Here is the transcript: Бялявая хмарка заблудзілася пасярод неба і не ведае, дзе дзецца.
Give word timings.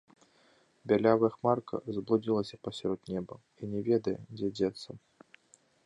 Бялявая 0.91 1.29
хмарка 1.35 1.75
заблудзілася 1.97 2.55
пасярод 2.69 3.01
неба 3.17 3.35
і 3.61 3.73
не 3.75 3.79
ведае, 3.93 4.17
дзе 4.41 4.47
дзецца. 4.61 4.89